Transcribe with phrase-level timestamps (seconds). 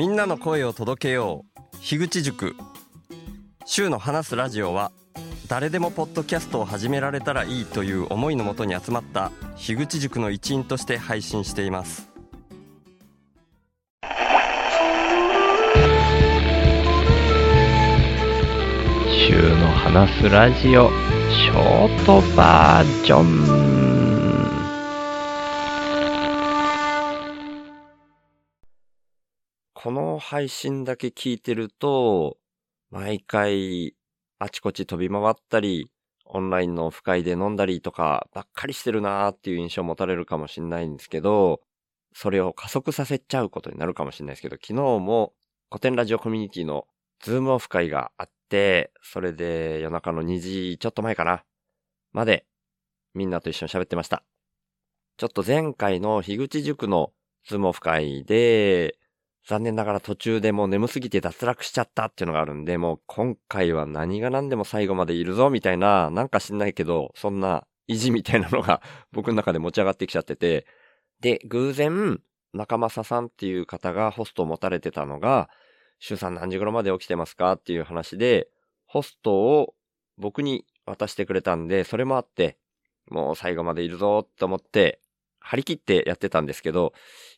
[0.00, 1.76] みんなの声を届けよう。
[1.82, 2.56] 樋口塾。
[3.66, 4.92] 週の話すラジオは
[5.46, 12.08] 誰でもポッドキャストを始められたらいいという思いのもとに集まった樋口塾の一員として配信しています。
[19.28, 20.88] 週の話すラジオ
[21.28, 23.99] ショートバージョン。
[29.82, 32.36] この配信だけ聞いてると
[32.90, 33.94] 毎回
[34.38, 35.90] あちこち飛び回ったり
[36.26, 41.60] オンラインのオフ会で飲んだりとかばっかりしてるなーっていう印象を持たれるかもしれないんですけど
[42.14, 45.32] それを加速させちゃうことになるかもしれないですけど昨日も
[45.70, 46.86] 古典ラジオコミュニティの
[47.22, 51.44] ズームオフ会があって、それで夜中の2時ちょっと前かな、
[52.12, 52.44] まで
[53.14, 54.24] みんなと一緒に喋ってました。
[55.16, 57.12] ちょっと前回の樋口塾の
[57.46, 58.96] ズームオフ会で、
[59.50, 70.66] 残念ながら途中でもう眠すぎて脱落しちゃったっていうのがあるんで、もう今回は何が何でも最後までいるぞみたいな、なんか知んないけど、そんな意地みたいなのが 僕の中で持ち上がってきちゃってて、
[71.18, 72.20] で、偶然、
[72.52, 75.50] 中正さんっていう方がホストを持たれてたのが、
[75.98, 78.46] 週さん何時頃まで起きてますかっていう話で、
[78.86, 79.74] ホストを
[80.16, 82.56] 僕に渡してくれたんで、それもあって、
[83.10, 85.00] もう最後までいるぞって思って、
[85.40, 86.92] 張り切ってやってたんですけど、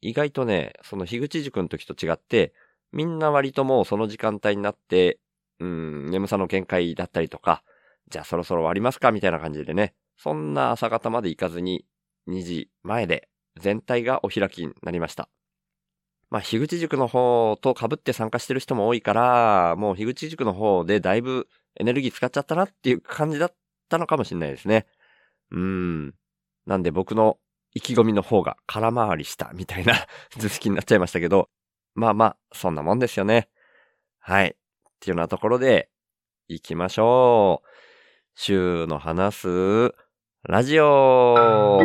[0.00, 2.52] 意外とね、その樋口塾の時と違って、
[2.92, 5.18] みんな割ともうその時間帯になって、
[5.60, 7.62] うん、眠さの限界だったりとか、
[8.08, 11.84] じゃあそろそろ終わりますかみたいな感じでね、そんな朝方まで行かずに、
[12.26, 13.28] 2時前で
[13.60, 15.28] 全体がお開きになりました。
[16.30, 21.48] まあ、樋口塾の方と被って参加してる人も多いから、もう樋口塾の方でだいぶ
[21.78, 23.54] エネルギー使っちゃったなっていう感じだっ
[23.88, 24.86] たのかもしれないですね。
[25.50, 26.14] うーん。
[26.66, 27.38] なんで僕の
[27.74, 29.94] 意気込みの方が空回りしたみたいな
[30.38, 31.50] 図式になっちゃいましたけど、
[31.94, 33.48] まあまあ、そんなもんですよね。
[34.18, 34.48] はい。
[34.48, 34.52] っ
[35.00, 35.90] ていうようなところで、
[36.48, 37.68] 行きましょう。
[38.34, 39.94] 週の話す、
[40.42, 41.80] ラジオ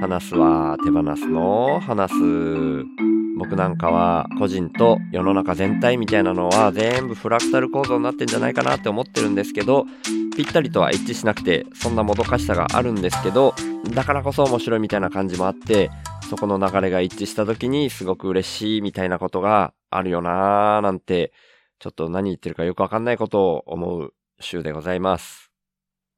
[0.00, 2.84] 話すは手放すの話す。
[3.38, 9.86] 僕なんかは個人と世の中全体みたいなのは全部フラクタル構造になってんじゃないかなって思ってるんですけど、
[10.40, 13.54] ぴったりとは一致しなくて、そんなもどかしさがあるんですけど、
[13.94, 15.90] だからこそ面白いみたいな感じもあって、
[16.30, 21.34] そこの流れが一致した時にすごく嬉しいみたいなことがあるよなーなんて、
[21.78, 25.50] ちょっと何言ってるかよくわかんないことを思う週でございます。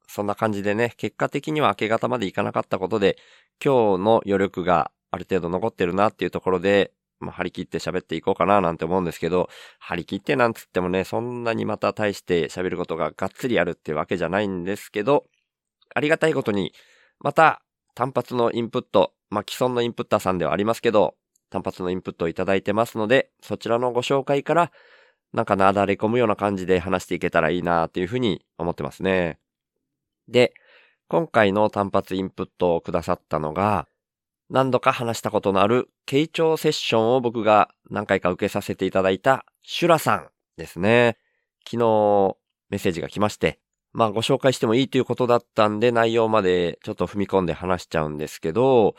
[0.07, 3.17] そんな感じでね、結果的には明け方までいかなかったことで、
[3.61, 15.25] 今日の余力がある程度残ってるなっていうところで、まあ、張り切って喋っていこうかななんて思うんですけど、張り切ってなんつってもね、そんなにまた大して喋ることががっつりあるってわけじゃないんですけど、
[15.95, 16.73] ありがたいことに、
[17.19, 17.61] また
[17.95, 21.15] 単発のインプット、まあ、既存のインプッターさんではありますけど、
[21.49, 24.71] 単発のインプットをいただいてますので、そちらのご紹介から、
[25.33, 29.39] なんかなだれ込むような感じで話していけたらいいなっていうふうに思ってますね。
[30.27, 30.53] で、
[31.07, 33.87] 今回の単発インプットをくださったのが、
[34.53, 40.27] 何度か話したことのある傾聴セッションを僕が何回か受けさせていただいたシュラさん
[40.57, 41.17] ですね。
[41.65, 42.35] 昨日
[42.69, 43.59] メッセージが来まして、
[43.93, 48.93] まあご紹介してもいいということだったんで内容までちょっと踏み込んで話しちゃうんですけど、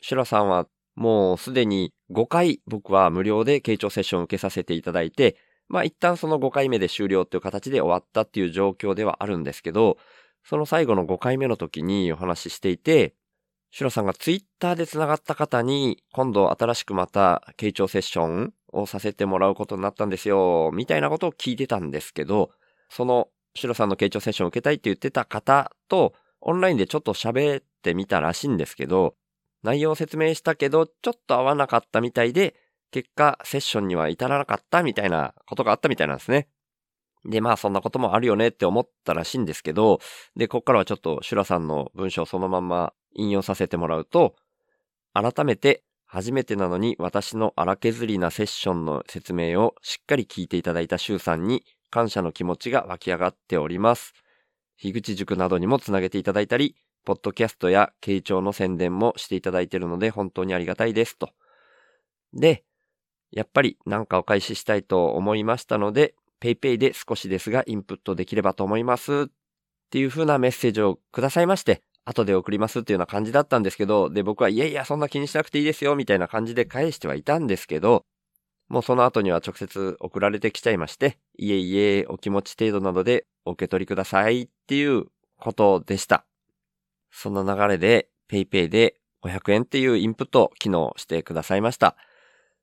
[0.00, 9.96] シュラさんはもうすでに5回僕は無料で傾聴セッションを受けさせていただいて、まあ一旦その5回目で終了っていう形で終わったっていう状況ではあるんですけど、
[10.44, 13.16] その最後の5回目の時にお話ししていて、
[13.74, 22.52] シュラさんがツイッターで繋がった方に、今度新しくまた傾聴セッションをさせてもらうことになったんですよ、みたいなことを聞いてたんですけど、
[22.88, 29.16] そのシュラさんの傾聴セッションを受けたいって言ってた方と、オンラインでちょっと喋ってみたらしいんですけど、
[29.64, 32.54] 内容を説明したけど、ちょっと合わなかったみたいで、
[32.92, 36.46] 結果セッションには至らなかったみたいなことがあったみたいなんですね。
[37.24, 39.98] で、まあそんなこともあるよねって思ったらしいんですけど、
[40.36, 44.36] で、こっからはちょっとシュラさんの文章をそのまま引用させてもらうと、
[45.12, 54.12] 改めて初めてなのに私の荒削りなセッションの説明をしっかり聞いていただいたシュウさんに感謝の気持ちが湧き上がっております。
[54.76, 61.30] 樋口塾などにもつなげていただいたり、ポッドキャストや傾聴の宣伝もしていただいているので本当にありがたいですと。
[62.32, 62.64] で、
[63.30, 69.26] やっぱり何かお返ししたいと思いましたので、PayPay で少しですがインプットできればと思いますっ
[69.90, 78.04] ていう風なメッセージをくださいまして、後で送りますっていうような感じだったんですけど、で、僕はいやいや、そんな気にしなくていいですよみたいな感じで返してはいたんですけど、
[78.68, 85.06] もうその後には直接送られてきちゃいまして、いえいえ、お気持ち程度などでお受け取りくださいっていう
[85.38, 86.26] ことでした。
[87.10, 91.96] その流れで PayPay で500円っていうインプットを機能してくださいました。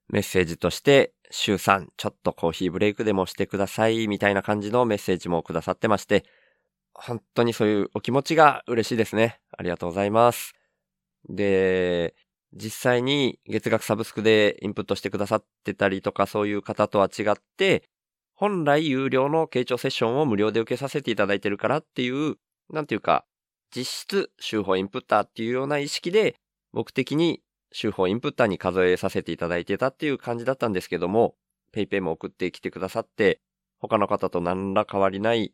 [0.09, 6.25] メッセージとして、週3、ちょっとコーヒーブレイクでもしてください、みたいな感じのメッセージもくださってまして、
[6.93, 9.39] 本当にそういうお気持ちが嬉しいですね。
[9.57, 10.53] ありがとうございます。
[11.29, 12.15] で、
[12.53, 17.83] 実際に月額サブスクでインプットしてくださってたりとかそういう方とは違って、
[18.33, 22.37] 本来有料の傾聴セッションを無料で受けさせていただいてるからっていう、
[22.69, 23.25] なんていうか、
[23.73, 26.35] 実質、週報インプッターっていうような意識で、
[26.73, 27.41] 僕的に
[27.71, 31.35] 週報インプッターに数えさせていただいてたっていう感じだったんですけども、
[31.71, 33.41] ペイペイも送ってきてくださって、
[33.79, 35.53] 他の方と何ら変わりない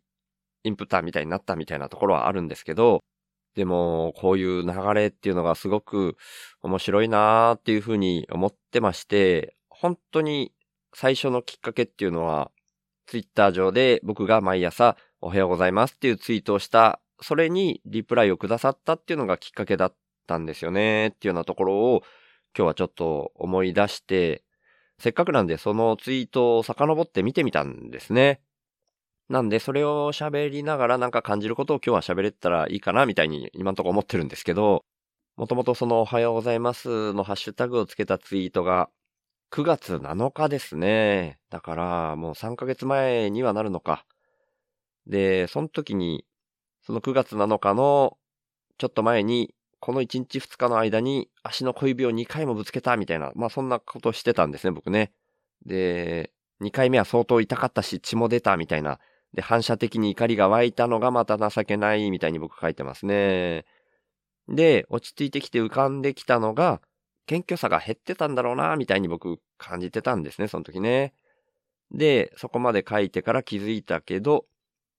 [0.68, 3.02] インプッターみたいになったみたいなところはあるんですけど、
[3.56, 6.16] でも、こういう流れっていうのがすごく
[6.62, 10.54] 面白いなーっていうふうに思ってまして、本当に
[10.94, 12.52] 最初のきっかけっていうのは、
[13.08, 19.96] ツイッター上で僕が毎朝おはようございますっていうツイートをした、それにリプライをくださったっていうのがきっかけだっ
[20.28, 22.04] たんですよねっていうようなところを
[22.56, 24.44] 今日はちょっと思い出して、
[25.00, 28.42] せっかくなんでそのツイートを遡って見てみたんですね。
[29.29, 34.85] なんでそれを喋りながらなんか感じることを今日は喋れたらいいかなみたいに今のとこ思ってるんですけど、
[35.35, 38.89] もともとそのおはようございますのハッシュタグをつけたツイートが
[39.51, 41.39] 9月7日ですね。
[41.50, 44.06] だからもう3ヶ月前にはなるのか。
[45.06, 46.25] で、その時に、
[46.85, 48.18] その9月7日の
[48.77, 55.12] ちょっと前に、この1日2日の間に足の小指を2回もぶつけたみたいな、まあそんなことしてたんですね、僕ね。
[55.65, 56.31] で、
[56.62, 59.00] 2回目は相当痛かったし血も出たみたいな。
[59.38, 63.66] で、反射的に怒りが湧いたのがまた情けないみたいに僕書いてますね。
[64.50, 66.81] で、落ち着いてきて浮かんできたのが、
[67.28, 71.13] 謙虚さが減ってたんだろうな、みたいに僕感じてたんですね、その時ね。
[71.92, 74.48] で、そこまで書いてから気づいたけど、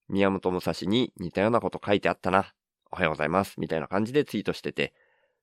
[0.09, 2.55] 宮本武蔵に似たようなこと書いてあったな。
[2.93, 3.59] おはようございます。
[3.59, 4.95] みたいな感じでツイートしてて。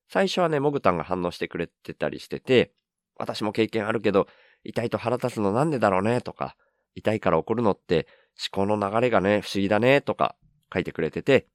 [0.08, 2.72] 最初はね、モグタンが反応してくれてたりしてて、
[3.18, 4.28] 私も経験あるけど、
[4.64, 6.56] 痛いと腹立つのなんでだろうね、とか、
[6.96, 10.36] 痛いから怒るのって思考の流れがね、不思議だね、とか
[10.74, 11.48] 書いてくれてて、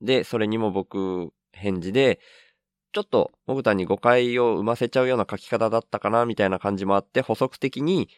[0.00, 2.20] で、それにも僕、返事で、
[2.92, 8.08] ちょっと、モグタンに誤解を生ませちゃうような書き方だったかな、みたいな感じもあって、補足的に、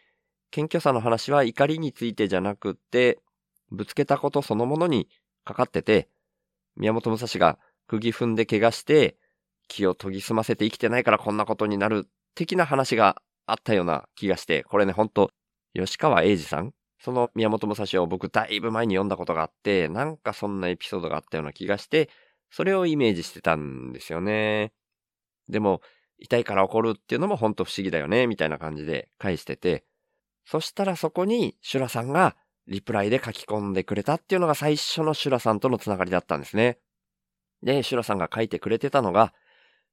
[0.51, 3.19] 謙虚さの話は怒りについてじゃなくって、
[3.71, 5.09] ぶつけたことそのものに
[5.45, 6.09] かかってて、
[6.77, 9.17] 宮本武蔵が釘踏んで怪我して、
[9.69, 15.31] 気を研ぎ澄ませて生きてないからこんなことになる、的な話があったような気がして、これね、ほんと、
[15.75, 22.11] 吉川英治さんその宮本武蔵を僕だいぶ前に読んだことがあって、なんかそんなエピソードがあったような気がして、
[22.51, 24.73] それをイメージしてたんですよね。
[25.49, 25.81] でも、
[26.19, 29.85] 痛いから怒るっていうのもほんと不思議だよね、みたいな感じで返してて、
[30.45, 32.37] そしたらそこにシュラさんが
[32.67, 36.79] リプライで書き込んでくれたっていうのが最初のシュラさんとのつながりだったんですね。
[37.63, 39.33] で、シュラさんが書いてくれてたのが、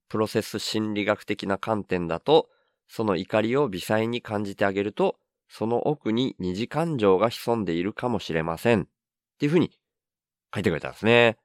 [0.09, 2.49] プロセス心理学的な観点だと、
[2.87, 5.17] その怒りを微細に感じてあげると、
[5.47, 8.81] その奥に二次感情が潜んでいるかもしれません。
[8.81, 8.85] っ
[9.39, 9.71] ていうふうに
[10.53, 11.37] 書いてくれたんですね。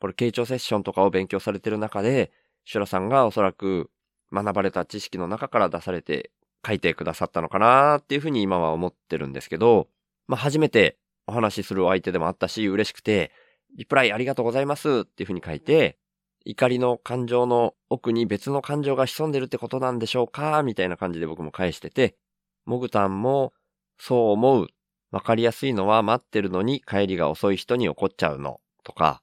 [0.00, 2.32] これ、傾聴セッションとかを勉強されてる中で、
[2.64, 3.90] シュラさんがおそらく
[4.32, 6.30] 学ばれた知識の中から出されて
[6.66, 9.88] 書いてくださったのかなっていうふうに今は思ってるんですけど、
[10.26, 13.32] まあ、初めてお話しするお相手でもあったし、嬉しくて、
[13.76, 15.98] リプライありがとうございますっていうふうに書いて、
[16.44, 22.16] 怒りの感情の奥に別の感情が潜んでるってことなんでしょうかみたいな感じで僕も返してて、
[22.66, 23.52] モグタンも
[23.98, 24.66] そう思う。
[25.10, 29.22] わかりやすいのは待ってるのに帰りが遅い人に怒っちゃうのとか、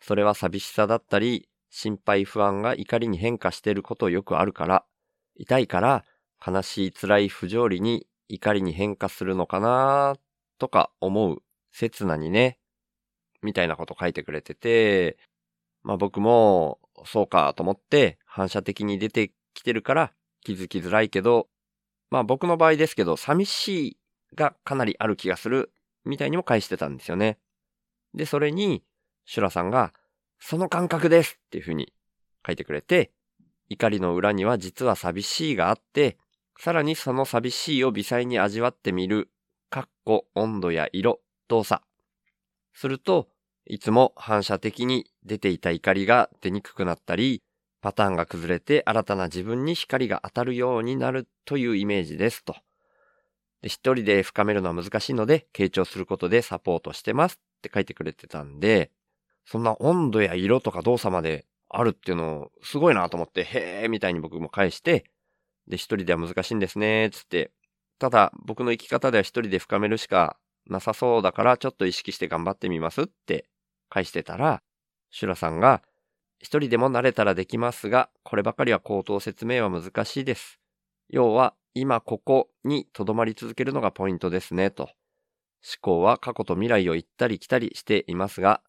[0.00, 4.84] それは寂しさだったり、心配不安が怒りに変化してることよくあるから、
[5.36, 6.04] 痛いから
[6.44, 10.16] 悲しい辛い不条理に怒りに変化するのかな
[10.58, 11.42] とか思う。
[11.72, 12.58] 刹那にね。
[13.42, 15.18] みたいなこと書いてくれてて、
[15.82, 20.12] まあ僕もそうかと思って反射的に出てきてるから
[20.42, 21.48] 気づきづらいけど、
[22.10, 23.96] まあ僕の場合ですけど寂しい
[24.34, 25.72] がかなりある気がする
[26.04, 27.38] みたいにも返してたんですよね。
[28.14, 28.82] で、それに
[29.24, 29.92] シュラさんが
[30.38, 31.92] その感覚ですっていうふうに
[32.46, 33.10] 書いてくれて、
[33.68, 36.16] 怒りの裏には実は寂しいがあって、
[36.58, 39.30] さらにその寂しいを微細に味わってみる、
[39.70, 41.82] かっこ温度や色、動作。
[42.72, 43.28] すると、
[43.66, 47.42] いつも反射的に出ていた怒りが出にくくなったり、
[47.80, 52.56] パターンが崩れて新たな自分に光が当たるようになるというイメージですと。
[53.62, 58.90] で、一人で深めるのは難しいので、傾聴することでサポートしてますって書いてくれてたんで、
[59.44, 65.04] そんな温度や色とか動作まであるっていうのすごいなと思って、へーみたいに僕も返して、
[65.66, 67.50] で、一人では難しいんですね、つって。
[67.98, 73.46] ただ、僕の生き方では一人で深めるしかなさそうだから、ちょっと意識して頑張ってみますって
[73.88, 74.62] 返してたら、
[75.10, 75.82] シュラさんが、
[76.40, 80.60] 一人でも慣れたらできますが、こればかりは口頭説明は難しいです。
[81.08, 84.84] 要は、今ここに留まり続けるのがポイントですね、と。
[84.84, 84.90] 思
[85.80, 88.62] 考は過去と未来を行ったり来たりしていますが、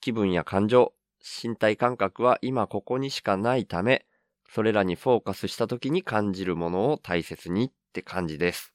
[0.00, 4.06] 気分や感情、身体感覚は今ここにしかないため、
[4.48, 8.72] それらにフォーカスした時に感じるものを大切にって感じです。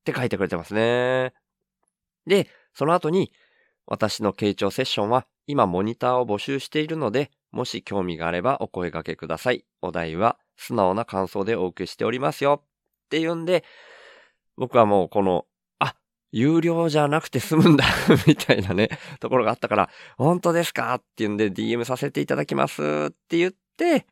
[0.00, 1.34] って書いてくれてますね。
[2.26, 3.32] で、その後に、
[3.86, 9.64] 私の傾聴セッションは今モニターを募集しているので、もし興味があればお声掛けください。
[9.82, 12.62] お題は素直な感想でお受けしておりますよ。
[12.64, 13.64] っていうんで、
[14.56, 15.46] 僕はもうこの、
[15.78, 15.96] あ、
[16.32, 17.84] 有料じゃなくて済むんだ
[18.26, 18.88] みたいなね、
[19.18, 20.94] ところがあったから、本当ですか？
[20.94, 24.06] っていうんで DM させていただきますって言って、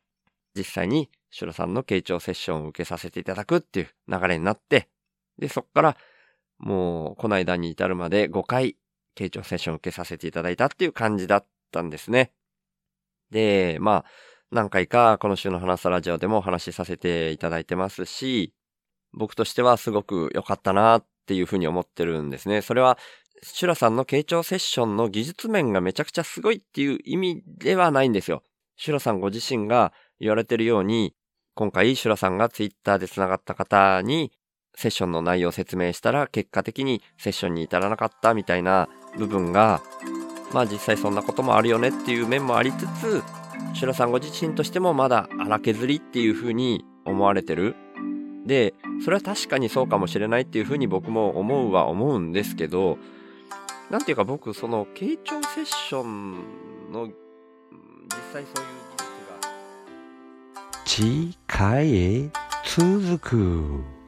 [0.55, 4.89] 実際にシュラさんの傾聴セッションを受けさせていただくっていう流れになって、
[5.37, 5.97] で、そっから、
[6.57, 8.75] もう、この間に至るまで5回、
[9.15, 12.33] 傾聴セッションを受けさせていただいたっていう感じだったんですね。
[13.31, 14.05] で、まあ、
[14.51, 18.53] 何回かこの週の話すラジオでもお話しさせていただいてますし、
[19.13, 22.61] 僕としてはすごく良かったなっていうふうに思ってるんですね。
[22.61, 22.97] それは、
[23.41, 28.43] シュラさんの傾聴セッションの技術面がめちゃくちゃすごいっていう意味ではないんですよ。
[28.75, 31.15] シュラさんご自身が言われてるように、
[31.55, 34.31] 今回シュラさんがツイッターで繋がった方に
[34.75, 39.81] セッションの内容を説明したら結果的にセッションに至らなかったみたいな部分が、
[40.53, 43.23] まあ実際そんなこともあるよねっていう面もありつつ、
[43.73, 47.75] シュラさんご自身としてもまだ荒削りっていう風に思われてる。
[48.45, 52.97] で、それは確かにそうかもしれないっていう風に僕も思うは思うんですけど、
[53.89, 57.13] なんていうか僕、その、傾聴セッションの、実
[58.33, 60.85] 際そういう技術が。
[60.85, 62.29] 次回へ
[62.65, 63.98] 続く。